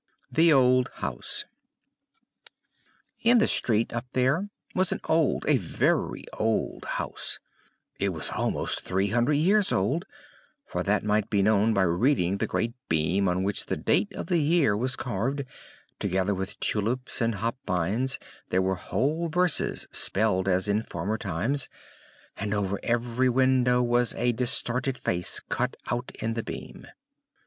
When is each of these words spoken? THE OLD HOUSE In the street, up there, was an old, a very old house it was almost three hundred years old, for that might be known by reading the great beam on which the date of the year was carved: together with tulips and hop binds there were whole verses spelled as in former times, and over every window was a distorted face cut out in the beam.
THE 0.31 0.51
OLD 0.51 0.89
HOUSE 0.95 1.45
In 3.21 3.37
the 3.37 3.47
street, 3.47 3.93
up 3.93 4.07
there, 4.13 4.49
was 4.73 4.91
an 4.91 4.99
old, 5.07 5.45
a 5.47 5.57
very 5.57 6.23
old 6.39 6.85
house 6.85 7.37
it 7.99 8.09
was 8.09 8.31
almost 8.31 8.81
three 8.81 9.09
hundred 9.09 9.35
years 9.35 9.71
old, 9.71 10.05
for 10.65 10.81
that 10.81 11.03
might 11.03 11.29
be 11.29 11.43
known 11.43 11.75
by 11.75 11.83
reading 11.83 12.37
the 12.39 12.47
great 12.47 12.73
beam 12.89 13.27
on 13.29 13.43
which 13.43 13.67
the 13.67 13.77
date 13.77 14.11
of 14.15 14.25
the 14.25 14.39
year 14.39 14.75
was 14.75 14.95
carved: 14.95 15.43
together 15.99 16.33
with 16.33 16.59
tulips 16.59 17.21
and 17.21 17.35
hop 17.35 17.57
binds 17.67 18.17
there 18.49 18.59
were 18.59 18.73
whole 18.73 19.29
verses 19.29 19.87
spelled 19.91 20.47
as 20.47 20.67
in 20.67 20.81
former 20.81 21.19
times, 21.19 21.69
and 22.37 22.55
over 22.55 22.79
every 22.81 23.29
window 23.29 23.83
was 23.83 24.15
a 24.15 24.31
distorted 24.31 24.97
face 24.97 25.39
cut 25.39 25.77
out 25.91 26.09
in 26.19 26.33
the 26.33 26.41
beam. 26.41 26.87